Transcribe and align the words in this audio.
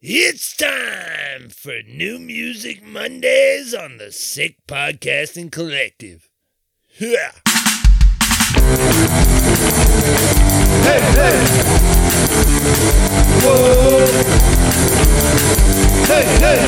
It's 0.00 0.56
time 0.56 1.48
for 1.48 1.82
New 1.82 2.20
Music 2.20 2.84
Mondays 2.84 3.74
on 3.74 3.98
the 3.98 4.12
Sick 4.12 4.64
Podcasting 4.68 5.50
Collective. 5.50 6.30
Yeah. 7.00 7.32
Hey, 10.84 11.00
hey. 11.00 11.44
Whoa. 13.42 14.06
Hey, 16.06 16.26
hey. 16.38 16.62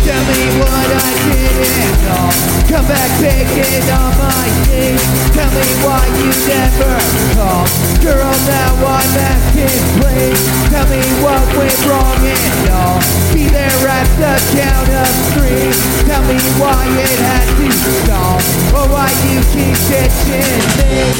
Tell 0.00 0.24
me 0.24 0.40
what 0.58 0.88
I 0.96 1.10
didn't 1.28 1.96
know. 2.04 2.26
Come 2.70 2.86
back 2.86 3.10
picking 3.20 3.84
on 3.92 4.10
my 4.16 4.46
knees. 4.66 5.02
Tell 5.36 5.50
me 5.52 5.66
why 5.84 6.02
you 6.18 6.30
never 6.48 6.96
call. 7.36 7.66
Girl, 8.00 8.32
now 8.48 8.72
I'm 8.80 9.14
asking, 9.20 9.80
please. 10.00 10.40
Tell 10.70 10.86
me 10.88 11.02
what 11.20 11.44
went 11.58 11.76
wrong 11.86 12.16
and 12.22 12.70
all. 12.70 12.98
Be 13.34 13.46
there 13.48 13.84
at 13.88 14.08
the 14.16 14.34
count 14.56 14.88
of 14.88 15.12
three. 15.34 15.68
Tell 16.08 16.22
me 16.24 16.38
why 16.56 16.80
it 16.88 17.18
had 17.20 17.48
to 17.60 17.68
stop. 18.02 18.40
Or 18.72 18.86
why 18.88 19.10
you 19.28 19.42
keep 19.52 19.76
ditching 19.90 20.64
me. 20.78 21.12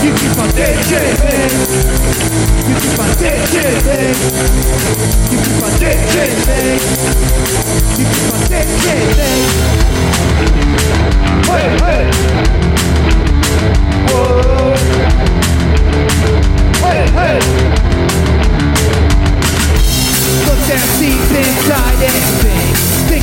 You 0.00 0.10
keep 0.16 0.34
on 0.38 0.48
ditching 0.54 1.16
me. 1.20 1.36
You 2.66 2.74
keep 2.80 2.98
on 2.98 3.12
ditching 3.18 3.78
me. 3.84 4.00
You 5.30 5.38
keep 5.44 5.62
on 5.62 5.72
ditching 5.78 6.36
me. 6.48 7.65
You 7.98 8.04
keep 8.06 8.32
on. 8.32 8.40
Hey, 11.46 11.66
hey. 11.82 12.04
Whoa. 14.08 14.74
Hey, 16.84 17.02
hey. 17.16 17.38
Look 20.46 20.60
down 20.68 20.88
deep 20.98 21.30
inside 21.30 21.96
think. 22.42 22.66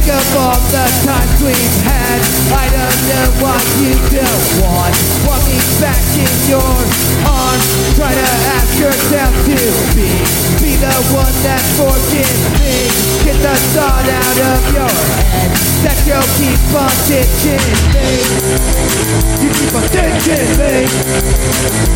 Of 0.04 0.36
all 0.36 0.60
the 0.68 0.84
times 1.08 1.40
we've 1.40 1.78
had. 1.88 2.20
I 2.52 2.68
don't 2.76 3.02
know 3.08 3.28
why 3.40 3.56
you 3.80 3.96
don't 4.12 4.48
want. 4.60 4.92
Want 5.24 5.40
me 5.48 5.56
back 5.80 6.04
in 6.20 6.28
your 6.52 6.76
arms. 7.24 7.64
Try 7.96 8.12
to 8.12 8.30
ask 8.52 8.76
yourself 8.84 9.32
to 9.48 9.56
be. 9.96 10.12
Be 10.60 10.73
the 10.84 10.92
one 11.16 11.32
that 11.48 11.64
forgives 11.80 12.44
me. 12.60 12.92
Get 13.24 13.40
the 13.40 13.56
thought 13.72 14.04
out 14.04 14.40
of 14.52 14.60
your 14.76 14.92
head. 15.16 15.48
That 15.88 15.96
you'll 16.04 16.28
keep 16.36 16.60
on 16.76 16.92
ditching 17.08 17.64
me. 17.96 18.20
You 19.40 19.48
keep 19.56 19.72
on 19.72 19.88
ditching 19.96 20.60
me. 20.60 20.84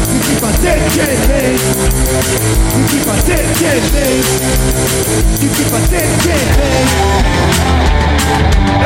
You 0.08 0.20
keep 0.24 0.40
on 0.40 0.56
ditching 0.64 1.20
me. 1.28 1.60
You 2.80 2.88
keep 2.88 3.12
on 3.12 3.20
ditching 3.28 3.84
me. 3.92 4.24
You 5.36 5.50
keep 5.52 5.68
on 5.76 5.84
ditching 5.92 6.48
me. 6.56 6.72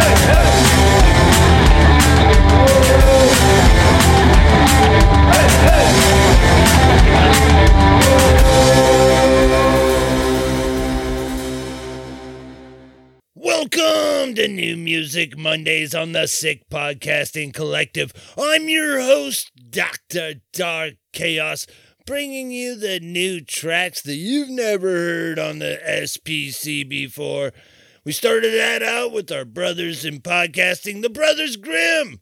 Hey, 0.02 0.14
hey. 0.26 0.50
Whoa. 2.90 3.30
Hey, 5.30 5.46
hey. 5.70 6.02
Welcome 14.32 14.48
to 14.48 14.62
New 14.62 14.78
Music 14.78 15.38
Mondays 15.38 15.94
on 15.94 16.14
the 16.14 16.26
Sick 16.26 16.70
Podcasting 16.70 17.54
Collective. 17.54 18.14
I'm 18.38 18.70
your 18.70 19.02
host, 19.02 19.52
Dr. 19.70 20.36
Dark 20.54 20.94
Chaos, 21.12 21.68
bringing 22.06 22.50
you 22.50 22.78
the 22.78 23.02
new 23.02 23.42
tracks 23.42 24.02
that 24.04 24.16
you've 24.16 24.48
never 24.48 24.88
heard 24.88 25.38
on 25.38 25.60
the 25.60 25.82
SPC 25.86 26.88
before. 26.88 27.52
We 28.06 28.14
started 28.14 28.54
that 28.54 28.82
out 28.82 29.12
with 29.12 29.30
our 29.34 29.44
brothers 29.44 30.06
in 30.06 30.22
podcasting, 30.22 31.02
the 31.02 31.10
Brothers 31.10 31.58
Grim, 31.58 32.22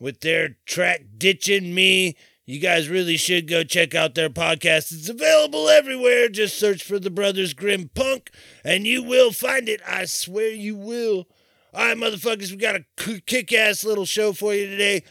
with 0.00 0.22
their 0.22 0.56
track 0.66 1.02
Ditching 1.16 1.72
Me. 1.72 2.16
You 2.46 2.58
guys 2.58 2.88
really 2.88 3.16
should 3.16 3.46
go 3.46 3.62
check 3.62 3.94
out 3.94 4.16
their 4.16 4.28
podcast. 4.28 4.90
It's 4.90 5.08
available 5.08 5.68
everywhere. 5.68 6.28
Just 6.28 6.58
search 6.58 6.82
for 6.82 6.98
the 6.98 7.10
Brothers 7.10 7.54
Grim 7.54 7.90
Punk 7.94 8.32
and 8.64 8.88
you 8.88 9.04
will 9.04 9.30
find 9.30 9.68
it. 9.68 9.80
I 9.86 10.06
swear 10.06 10.50
you 10.50 10.74
will. 10.74 11.28
All 11.74 11.84
right, 11.84 11.96
motherfuckers, 11.96 12.52
we 12.52 12.56
got 12.56 12.76
a 12.76 12.84
kick 13.26 13.52
ass 13.52 13.84
little 13.84 14.04
show 14.04 14.32
for 14.32 14.54
you 14.54 14.66
today. 14.66 15.02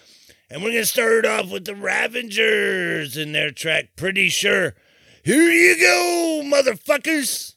And 0.49 0.63
we're 0.63 0.69
going 0.69 0.83
to 0.83 0.85
start 0.85 1.25
off 1.25 1.51
with 1.51 1.65
the 1.65 1.75
Ravagers 1.75 3.17
and 3.17 3.35
their 3.35 3.51
track 3.51 3.97
Pretty 3.97 4.29
Sure. 4.29 4.73
Here 5.25 5.51
you 5.51 5.77
go, 5.77 6.41
motherfuckers. 6.45 7.55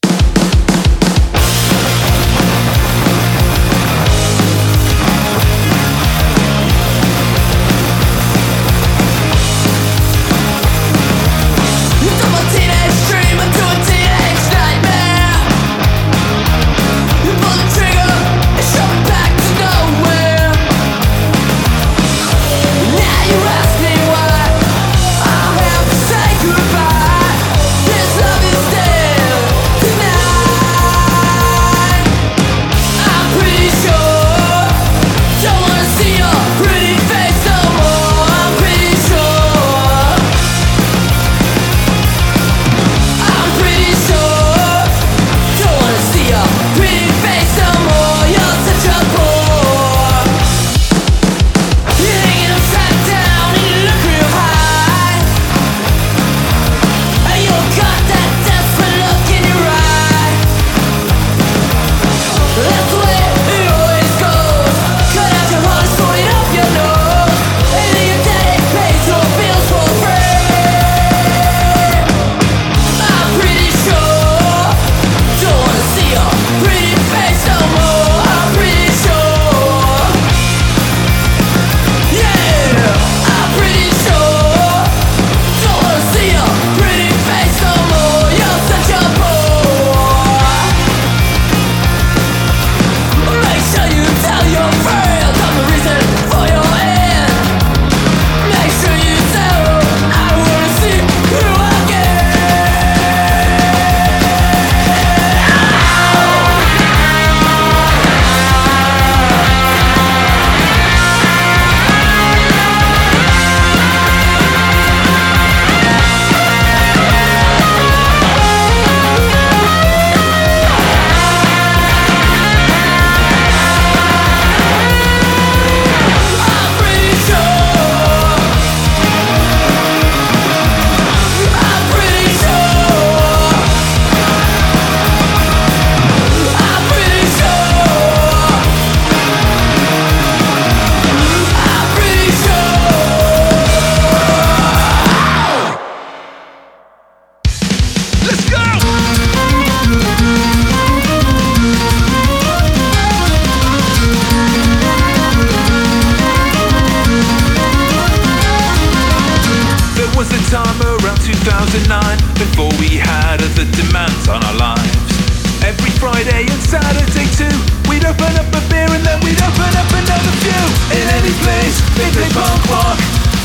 Open 168.07 168.39
up 168.39 168.47
a 168.55 168.63
beer 168.71 168.87
and 168.87 169.03
then 169.03 169.19
we'd 169.27 169.39
open 169.43 169.73
up 169.75 169.91
another 169.91 170.35
few. 170.43 170.65
In 170.95 171.07
any 171.19 171.35
place, 171.43 171.77
they 171.99 172.07
play 172.15 172.31
punk 172.31 172.63
rock. 172.71 172.99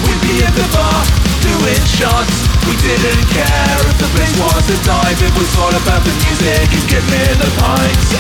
We'd 0.06 0.22
be 0.22 0.46
at 0.46 0.54
the 0.54 0.66
bar, 0.70 1.02
doing 1.42 1.84
shots. 1.90 2.46
We 2.70 2.78
didn't 2.78 3.26
care 3.34 3.82
if 3.90 3.98
the 3.98 4.10
place 4.14 4.34
was 4.38 4.66
a 4.70 4.78
dive. 4.86 5.18
It 5.18 5.34
was 5.34 5.50
all 5.58 5.74
about 5.74 6.02
the 6.06 6.14
music 6.26 6.70
and 6.78 6.86
getting 6.86 7.10
in 7.10 7.38
the 7.42 7.50
pints. 7.58 8.14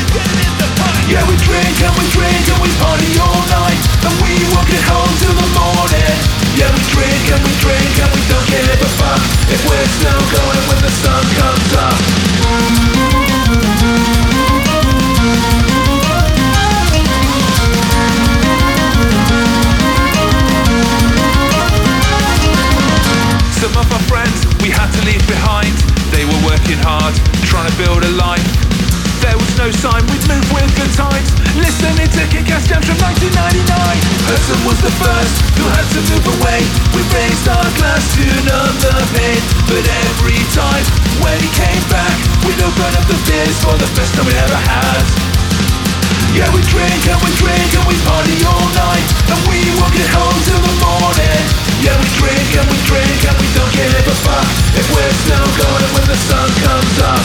Yeah, 1.09 1.21
we 1.29 1.35
drink 1.45 1.77
and 1.81 1.93
we 1.97 2.05
drink 2.09 2.43
and 2.49 2.59
we 2.61 2.69
party 2.79 3.11
all 3.19 3.43
night 3.51 3.81
And 4.05 4.15
we 4.23 4.31
won't 4.53 4.69
get 4.69 4.81
home 4.85 5.11
till 5.19 5.33
the 5.33 5.49
morning 5.59 6.15
Yeah, 6.55 6.71
we 6.71 6.81
drink 6.87 7.25
and 7.35 7.41
we 7.43 7.51
drink 7.59 7.93
and 7.99 8.11
we 8.15 8.21
don't 8.31 8.47
give 8.47 8.79
a 8.79 8.89
fuck 8.95 9.21
If 9.51 9.59
we're 9.67 9.91
still 9.99 10.23
going 10.31 10.63
when 10.71 10.79
the 10.79 10.93
sun 11.03 11.23
comes 11.35 11.73
up 11.75 13.20
trying 27.51 27.67
to 27.67 27.75
build 27.75 27.99
a 27.99 28.11
life. 28.15 28.47
There 29.19 29.35
was 29.35 29.51
no 29.59 29.67
sign 29.83 29.99
we'd 30.07 30.23
move 30.25 30.47
with 30.49 30.71
the 30.73 30.87
times 30.97 31.29
Listening 31.53 32.09
to 32.09 32.23
Kick-Ass 32.31 32.65
Jams 32.65 32.89
from 32.89 32.97
1999 32.97 33.69
Hudson 34.25 34.59
was 34.65 34.81
the 34.81 34.89
first 34.97 35.35
who 35.59 35.65
had 35.69 35.85
to 35.93 36.01
move 36.09 36.25
away. 36.41 36.65
We 36.97 37.05
raised 37.13 37.45
our 37.45 37.69
glass 37.77 38.01
to 38.17 38.25
numb 38.49 38.75
the 38.81 38.95
pain 39.13 39.37
But 39.69 39.85
every 39.85 40.41
time 40.57 40.85
when 41.21 41.37
he 41.37 41.49
came 41.53 41.83
back 41.93 42.17
We'd 42.49 42.57
open 42.65 42.97
up 42.97 43.05
the 43.05 43.19
beers 43.29 43.57
for 43.61 43.77
the 43.77 43.89
best 43.93 44.15
time 44.17 44.25
we 44.25 44.33
ever 44.33 44.57
had 44.57 45.30
Yeah, 46.31 46.47
we 46.55 46.61
drink 46.71 47.01
and 47.11 47.19
we 47.23 47.31
drink 47.35 47.69
and 47.75 47.85
we 47.87 47.95
party 48.07 48.39
all 48.47 48.67
night. 48.71 49.03
And 49.27 49.39
we 49.51 49.59
won't 49.79 49.91
get 49.91 50.07
home 50.07 50.39
till 50.47 50.61
the 50.63 50.75
morning. 50.79 51.43
Yeah, 51.83 51.95
we 51.99 52.07
drink 52.15 52.49
and 52.55 52.67
we 52.71 52.77
drink 52.87 53.19
and 53.27 53.35
we 53.35 53.47
don't 53.51 53.71
give 53.75 53.91
a 53.91 54.15
fuck. 54.23 54.47
If 54.79 54.87
we're 54.95 55.15
still 55.27 55.49
going 55.59 55.91
when 55.91 56.05
the 56.07 56.15
sun 56.15 56.49
comes 56.63 56.97
up 57.03 57.21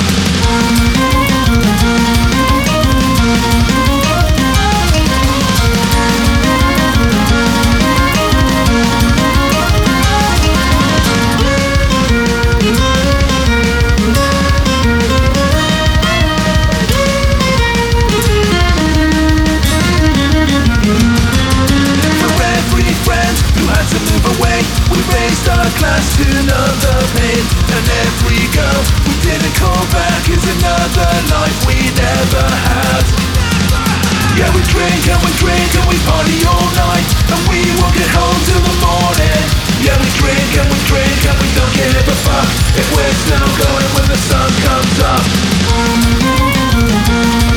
glass 25.78 26.16
to 26.16 26.24
the 26.24 26.96
pain 27.16 27.44
And 27.72 27.84
every 28.04 28.42
girl 28.52 28.80
we 29.04 29.14
didn't 29.24 29.54
call 29.56 29.82
back 29.92 30.22
Is 30.28 30.44
another 30.44 31.10
life 31.32 31.58
we 31.66 31.76
never 31.96 32.44
had. 32.68 33.04
Yeah, 34.36 34.52
we 34.52 34.60
drink 34.68 35.00
and 35.08 35.20
we 35.24 35.32
drink 35.40 35.70
and 35.80 35.86
we 35.88 35.96
party 36.04 36.44
all 36.44 36.68
night. 36.76 37.08
And 37.32 37.40
we 37.48 37.64
won't 37.80 37.96
get 37.96 38.10
home 38.12 38.36
till 38.44 38.60
the 38.60 38.76
morning. 38.84 39.66
Yeah, 39.80 39.96
we 39.96 40.08
drink 40.20 40.50
and 40.60 40.68
we 40.68 40.78
drink 40.84 41.20
and 41.24 41.36
we 41.40 41.48
don't 41.56 41.72
give 41.72 42.08
a 42.08 42.16
fuck 42.24 42.48
If 42.76 42.86
we're 42.96 43.16
still 43.24 43.48
going 43.60 43.88
when 43.94 44.08
the 44.08 44.16
sun 44.16 44.50
comes 44.64 44.98
up 47.52 47.55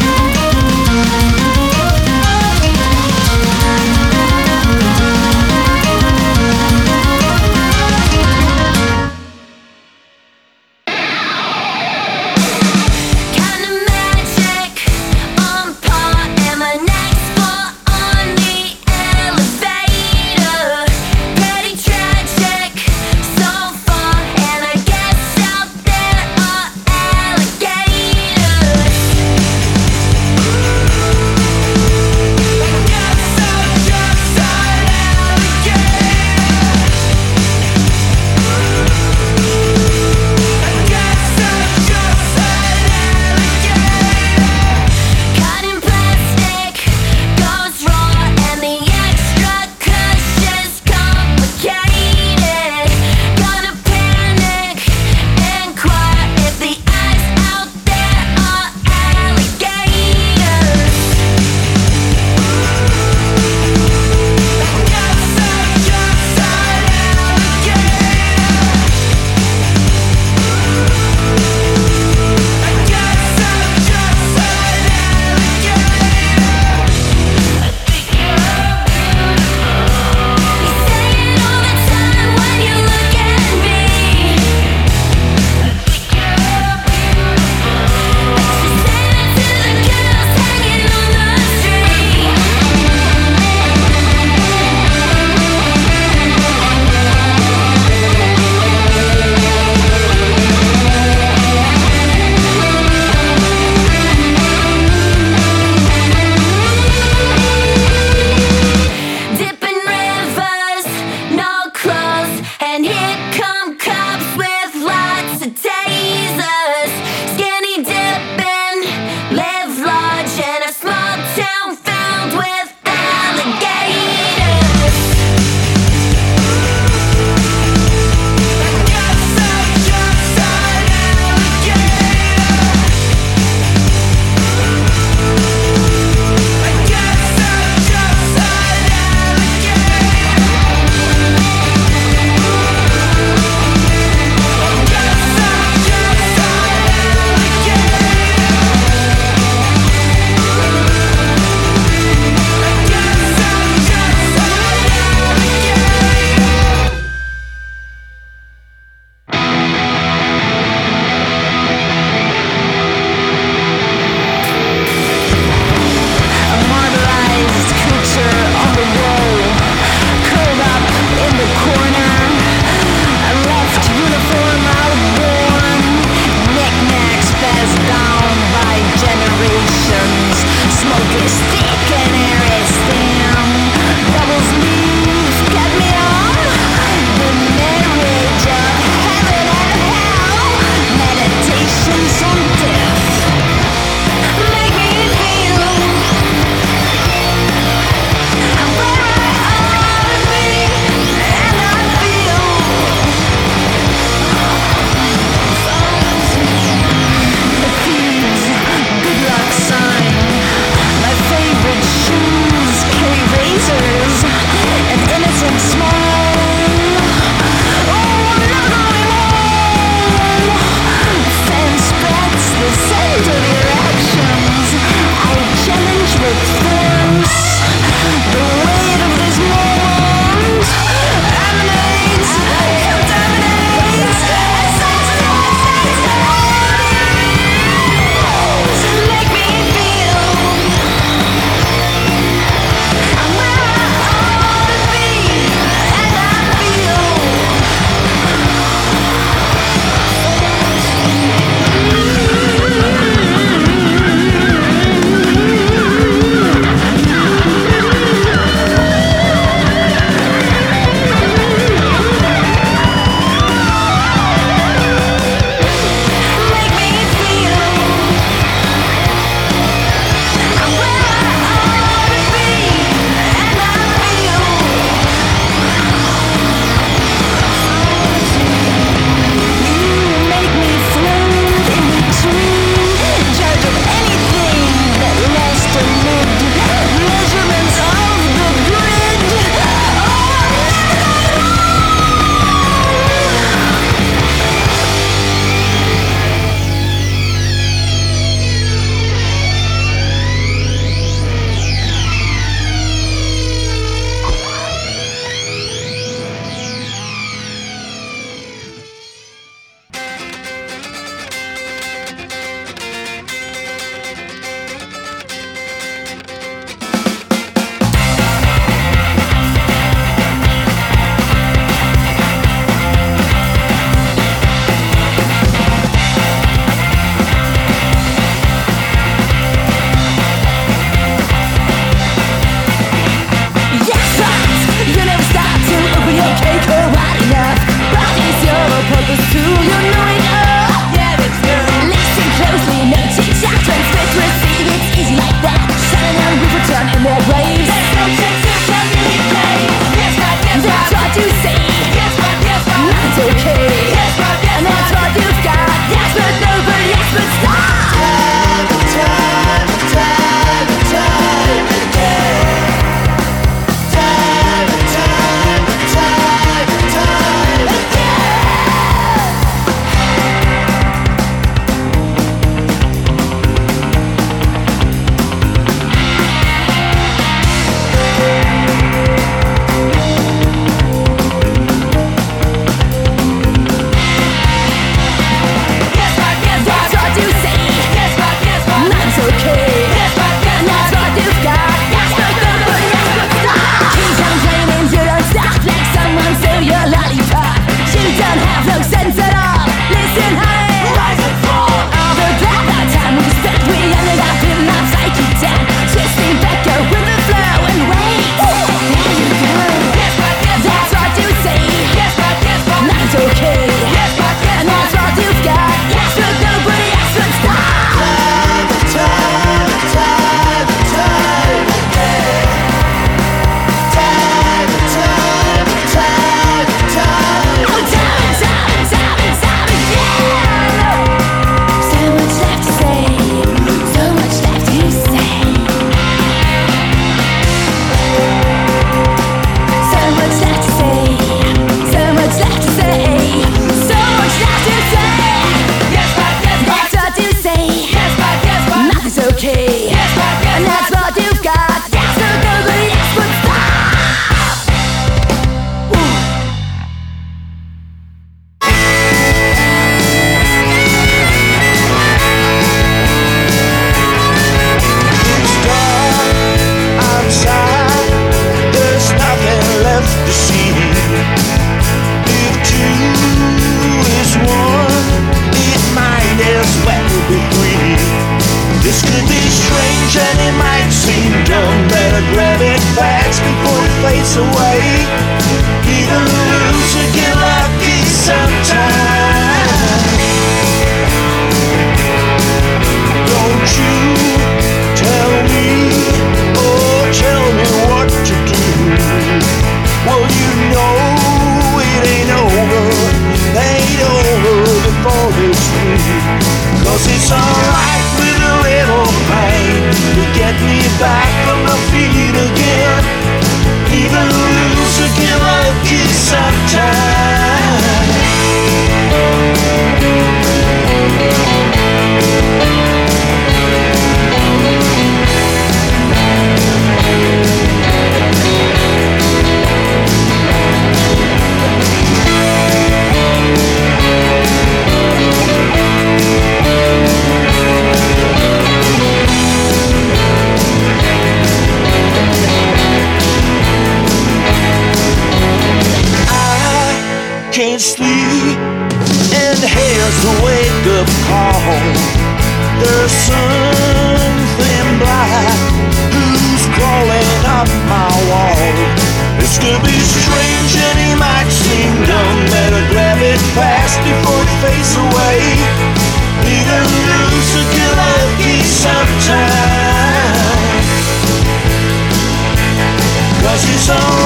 Cause 573.87 574.18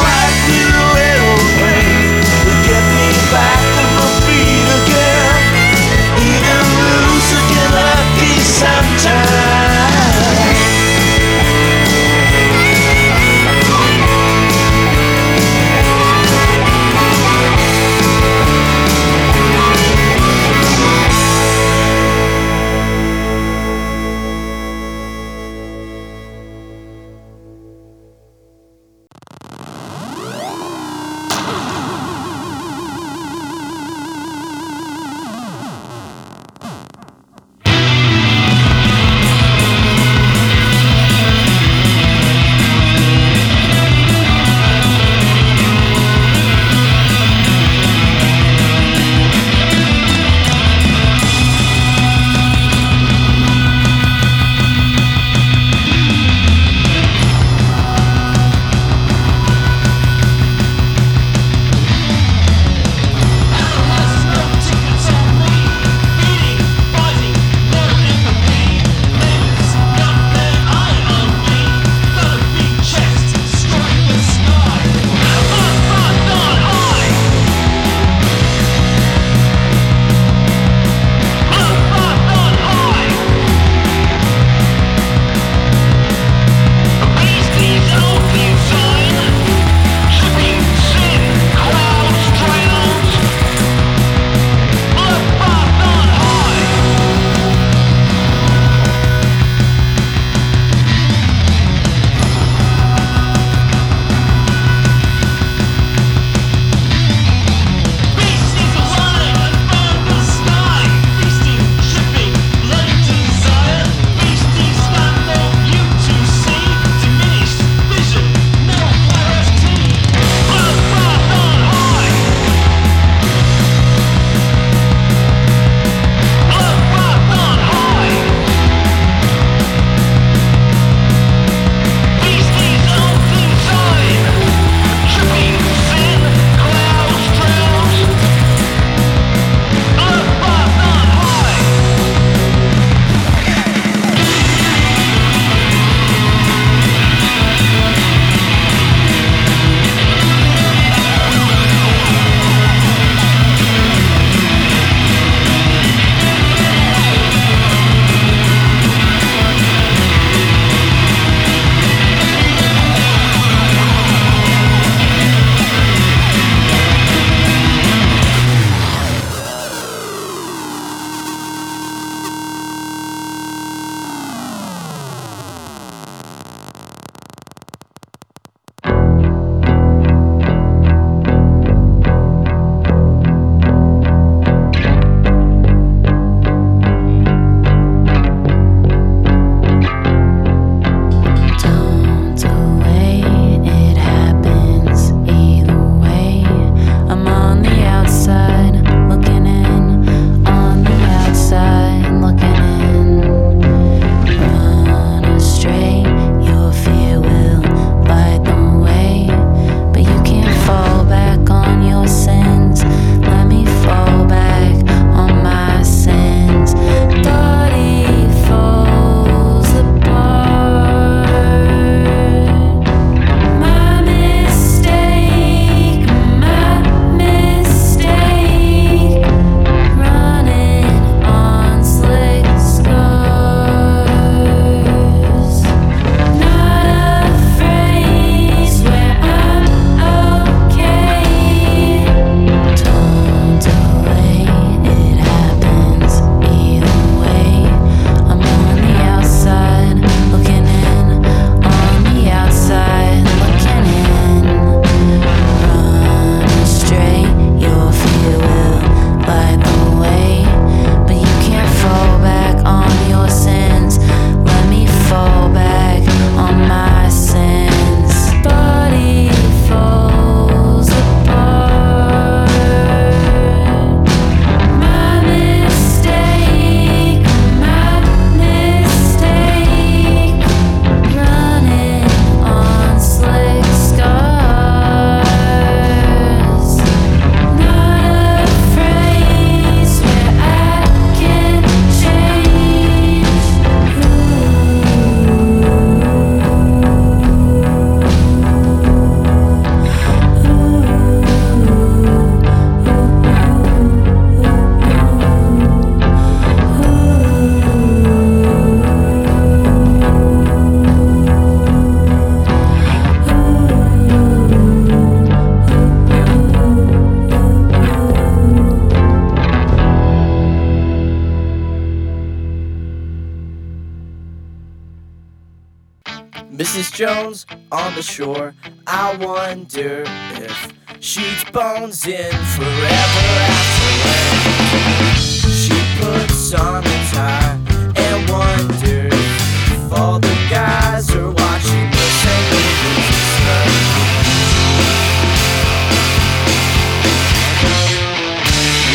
Mrs. 326.73 326.91
Jones 326.91 327.45
on 327.71 327.93
the 327.93 328.01
shore. 328.01 328.55
I 328.87 329.15
wonder 329.17 330.05
if 330.41 330.73
she's 330.99 331.43
bones 331.51 332.07
in 332.07 332.31
forever 332.55 333.25
afterward. 333.53 335.19
She 335.21 335.77
puts 336.01 336.51
on 336.55 336.83
a 336.83 336.99
tie 337.13 337.59
and 337.95 338.27
wonders 338.27 339.13
if 339.13 339.93
all 339.93 340.17
the 340.19 340.35
guys 340.49 341.11
are 341.15 341.29
watching 341.29 341.91
the 341.91 342.09
same. 342.23 342.57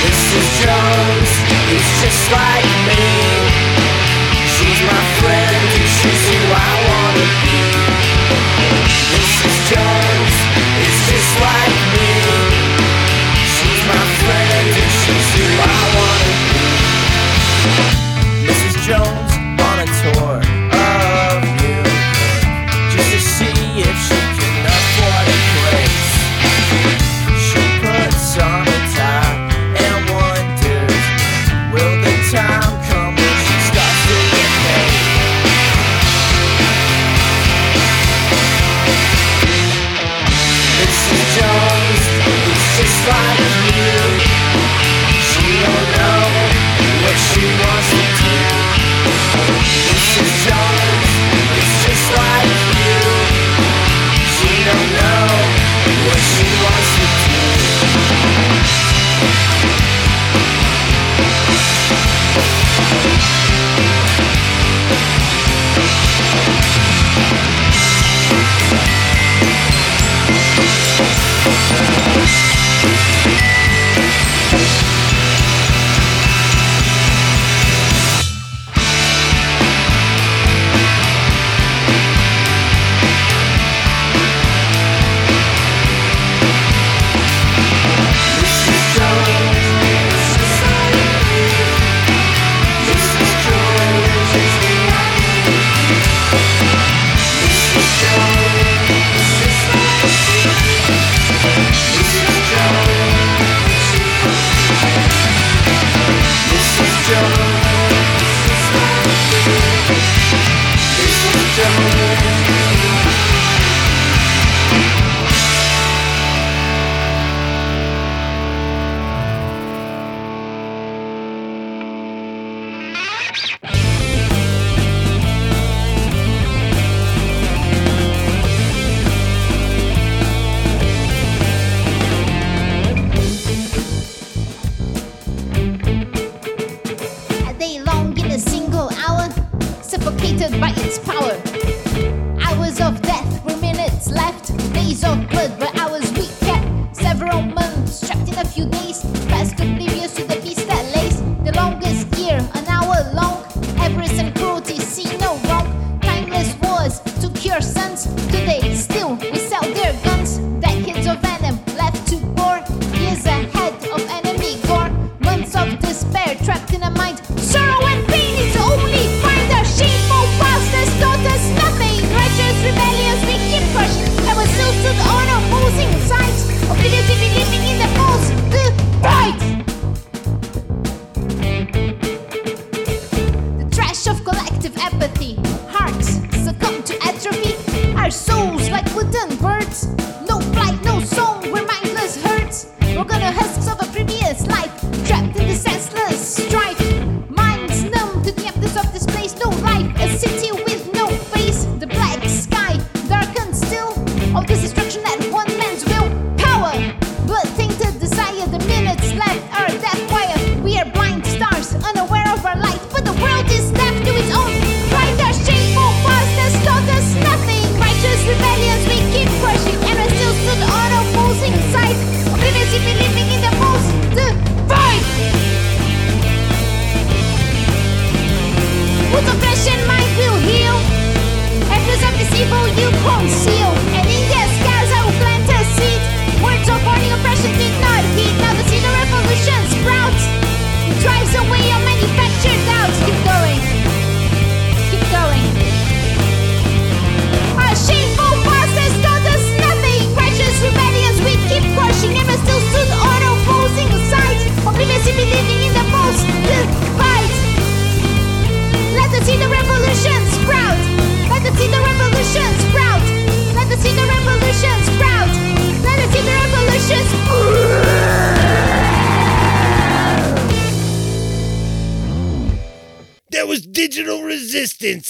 Mrs. 0.03 0.49
Jones 0.65 1.31
is 1.71 1.87
just 2.03 2.27
like 2.33 2.67
me. 2.89 3.07
She's 4.51 4.81
my 4.83 5.03
friend. 5.21 5.78
Música 7.19 7.98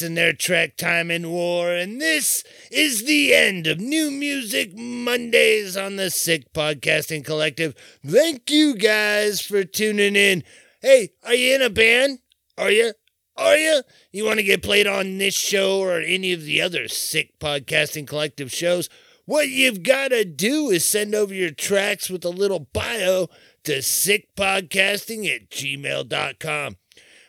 And 0.02 0.16
their 0.16 0.32
track 0.32 0.76
Time 0.76 1.10
and 1.10 1.32
War. 1.32 1.72
And 1.72 2.00
this 2.00 2.44
is 2.70 3.04
the 3.04 3.34
end 3.34 3.66
of 3.66 3.80
New 3.80 4.10
Music 4.10 4.76
Mondays 4.76 5.76
on 5.76 5.96
the 5.96 6.10
Sick 6.10 6.52
Podcasting 6.52 7.24
Collective. 7.24 7.74
Thank 8.06 8.50
you 8.50 8.76
guys 8.76 9.40
for 9.40 9.64
tuning 9.64 10.14
in. 10.14 10.44
Hey, 10.80 11.10
are 11.24 11.34
you 11.34 11.54
in 11.54 11.62
a 11.62 11.70
band? 11.70 12.20
Are 12.56 12.70
you? 12.70 12.92
Are 13.36 13.56
you? 13.56 13.82
You 14.12 14.24
want 14.24 14.38
to 14.38 14.44
get 14.44 14.62
played 14.62 14.86
on 14.86 15.18
this 15.18 15.34
show 15.34 15.80
or 15.80 16.00
any 16.00 16.32
of 16.32 16.42
the 16.42 16.60
other 16.60 16.88
Sick 16.88 17.38
Podcasting 17.38 18.06
Collective 18.06 18.52
shows? 18.52 18.88
What 19.24 19.48
you've 19.48 19.82
got 19.82 20.08
to 20.08 20.24
do 20.24 20.70
is 20.70 20.84
send 20.84 21.14
over 21.14 21.34
your 21.34 21.50
tracks 21.50 22.08
with 22.08 22.24
a 22.24 22.30
little 22.30 22.68
bio 22.72 23.28
to 23.64 23.78
sickpodcasting 23.78 25.28
at 25.34 25.50
gmail.com. 25.50 26.76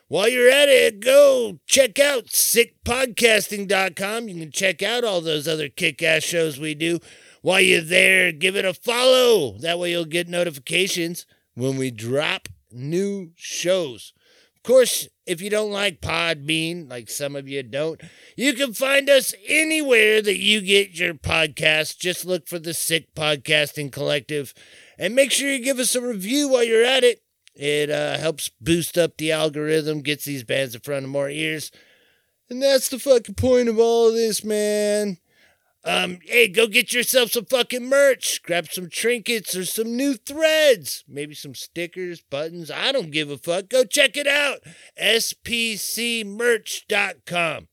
While 0.09 0.27
you're 0.27 0.49
at 0.49 0.67
it, 0.69 1.01
go 1.01 1.59
check 1.67 1.99
out 1.99 2.25
sickpodcasting.com. 2.25 4.27
You 4.27 4.39
can 4.39 4.51
check 4.51 4.81
out 4.81 5.03
all 5.03 5.21
those 5.21 5.47
other 5.47 5.69
kick 5.69 6.01
ass 6.01 6.23
shows 6.23 6.59
we 6.59 6.73
do. 6.73 6.97
While 7.43 7.61
you're 7.61 7.81
there, 7.81 8.31
give 8.31 8.55
it 8.55 8.65
a 8.65 8.73
follow. 8.73 9.59
That 9.59 9.77
way 9.77 9.91
you'll 9.91 10.05
get 10.05 10.27
notifications 10.27 11.27
when 11.53 11.77
we 11.77 11.91
drop 11.91 12.47
new 12.71 13.33
shows. 13.35 14.13
Of 14.55 14.63
course, 14.63 15.07
if 15.27 15.41
you 15.41 15.51
don't 15.51 15.71
like 15.71 16.01
Podbean, 16.01 16.89
like 16.89 17.07
some 17.07 17.35
of 17.35 17.47
you 17.47 17.61
don't, 17.61 18.01
you 18.35 18.53
can 18.53 18.73
find 18.73 19.11
us 19.11 19.35
anywhere 19.47 20.23
that 20.23 20.39
you 20.39 20.61
get 20.61 20.97
your 20.97 21.13
podcast. 21.13 21.99
Just 21.99 22.25
look 22.25 22.47
for 22.47 22.57
the 22.57 22.73
Sick 22.73 23.13
Podcasting 23.13 23.91
Collective 23.91 24.55
and 24.97 25.13
make 25.13 25.31
sure 25.31 25.51
you 25.51 25.63
give 25.63 25.77
us 25.77 25.93
a 25.93 26.01
review 26.01 26.49
while 26.49 26.63
you're 26.63 26.83
at 26.83 27.03
it. 27.03 27.21
It 27.59 27.91
uh, 27.91 28.17
helps 28.17 28.49
boost 28.61 28.97
up 28.97 29.17
the 29.17 29.33
algorithm, 29.33 30.01
gets 30.01 30.23
these 30.23 30.45
bands 30.45 30.73
in 30.73 30.79
front 30.79 31.03
of 31.03 31.11
more 31.11 31.29
ears. 31.29 31.71
And 32.49 32.63
that's 32.63 32.87
the 32.87 32.99
fucking 32.99 33.35
point 33.35 33.67
of 33.67 33.77
all 33.77 34.07
of 34.07 34.13
this, 34.13 34.45
man. 34.45 35.17
Um, 35.83 36.19
hey, 36.23 36.47
go 36.47 36.67
get 36.67 36.93
yourself 36.93 37.31
some 37.31 37.43
fucking 37.43 37.85
merch. 37.85 38.41
Grab 38.43 38.69
some 38.71 38.87
trinkets 38.89 39.57
or 39.57 39.65
some 39.65 39.97
new 39.97 40.13
threads. 40.13 41.03
Maybe 41.05 41.35
some 41.35 41.53
stickers, 41.53 42.21
buttons. 42.21 42.71
I 42.71 42.93
don't 42.93 43.11
give 43.11 43.29
a 43.29 43.37
fuck. 43.37 43.67
Go 43.67 43.83
check 43.83 44.15
it 44.15 44.27
out. 44.27 44.59
SPCmerch.com. 45.01 47.67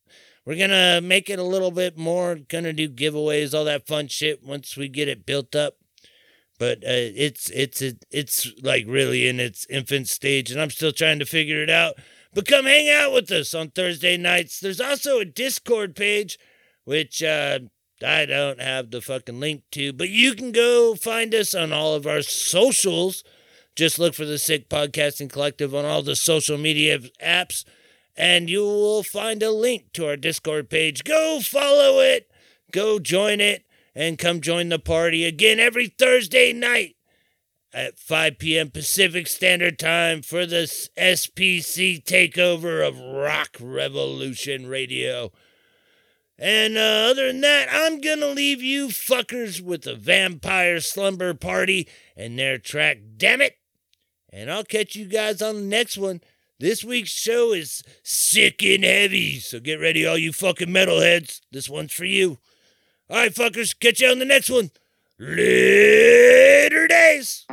We're 0.46 0.56
going 0.56 0.70
to 0.70 1.02
make 1.02 1.28
it 1.28 1.38
a 1.38 1.44
little 1.44 1.72
bit 1.72 1.98
more, 1.98 2.36
going 2.36 2.64
to 2.64 2.72
do 2.72 2.88
giveaways, 2.88 3.52
all 3.52 3.66
that 3.66 3.86
fun 3.86 4.08
shit 4.08 4.42
once 4.42 4.78
we 4.78 4.88
get 4.88 5.08
it 5.08 5.26
built 5.26 5.54
up. 5.54 5.74
But 6.60 6.84
uh, 6.84 7.08
it's 7.16 7.48
it's 7.48 7.82
it's 8.10 8.52
like 8.62 8.84
really 8.86 9.26
in 9.26 9.40
its 9.40 9.66
infant 9.70 10.08
stage, 10.08 10.50
and 10.50 10.60
I'm 10.60 10.68
still 10.68 10.92
trying 10.92 11.18
to 11.20 11.24
figure 11.24 11.62
it 11.62 11.70
out. 11.70 11.94
But 12.34 12.46
come 12.46 12.66
hang 12.66 12.90
out 12.90 13.14
with 13.14 13.32
us 13.32 13.54
on 13.54 13.70
Thursday 13.70 14.18
nights. 14.18 14.60
There's 14.60 14.80
also 14.80 15.20
a 15.20 15.24
Discord 15.24 15.96
page, 15.96 16.38
which 16.84 17.22
uh, 17.22 17.60
I 18.06 18.26
don't 18.26 18.60
have 18.60 18.90
the 18.90 19.00
fucking 19.00 19.40
link 19.40 19.62
to, 19.72 19.94
but 19.94 20.10
you 20.10 20.34
can 20.34 20.52
go 20.52 20.94
find 20.94 21.34
us 21.34 21.54
on 21.54 21.72
all 21.72 21.94
of 21.94 22.06
our 22.06 22.20
socials. 22.20 23.24
Just 23.74 23.98
look 23.98 24.14
for 24.14 24.26
the 24.26 24.38
Sick 24.38 24.68
Podcasting 24.68 25.32
Collective 25.32 25.74
on 25.74 25.86
all 25.86 26.02
the 26.02 26.14
social 26.14 26.58
media 26.58 26.98
apps, 27.24 27.64
and 28.18 28.50
you 28.50 28.60
will 28.60 29.02
find 29.02 29.42
a 29.42 29.50
link 29.50 29.94
to 29.94 30.06
our 30.06 30.16
Discord 30.16 30.68
page. 30.68 31.04
Go 31.04 31.40
follow 31.40 32.00
it, 32.00 32.30
go 32.70 32.98
join 32.98 33.40
it, 33.40 33.64
and 33.94 34.18
come 34.18 34.40
join 34.40 34.68
the 34.68 34.78
party 34.78 35.24
again 35.24 35.58
every 35.58 35.88
Thursday 35.88 36.52
night 36.52 36.96
at 37.72 37.98
5 37.98 38.38
p.m. 38.38 38.70
Pacific 38.70 39.26
Standard 39.26 39.78
Time 39.78 40.22
for 40.22 40.46
the 40.46 40.64
SPC 40.98 42.02
takeover 42.02 42.86
of 42.86 42.98
Rock 42.98 43.56
Revolution 43.60 44.66
Radio. 44.66 45.30
And 46.38 46.76
uh, 46.76 47.10
other 47.10 47.26
than 47.26 47.42
that, 47.42 47.68
I'm 47.70 48.00
gonna 48.00 48.28
leave 48.28 48.62
you 48.62 48.88
fuckers 48.88 49.60
with 49.60 49.82
the 49.82 49.94
Vampire 49.94 50.80
Slumber 50.80 51.34
Party 51.34 51.86
and 52.16 52.38
their 52.38 52.58
track 52.58 52.98
Dammit. 53.16 53.58
And 54.32 54.50
I'll 54.50 54.64
catch 54.64 54.96
you 54.96 55.06
guys 55.06 55.42
on 55.42 55.54
the 55.56 55.62
next 55.62 55.98
one. 55.98 56.22
This 56.58 56.84
week's 56.84 57.10
show 57.10 57.52
is 57.52 57.82
sick 58.02 58.62
and 58.62 58.84
heavy, 58.84 59.38
so 59.38 59.60
get 59.60 59.80
ready, 59.80 60.06
all 60.06 60.18
you 60.18 60.32
fucking 60.32 60.68
metalheads. 60.68 61.40
This 61.50 61.68
one's 61.68 61.92
for 61.92 62.04
you. 62.04 62.38
All 63.10 63.16
right, 63.16 63.34
fuckers, 63.34 63.74
catch 63.78 64.00
you 64.00 64.08
on 64.08 64.20
the 64.20 64.24
next 64.24 64.48
one. 64.50 64.70
Later 65.18 66.86
days. 66.86 67.44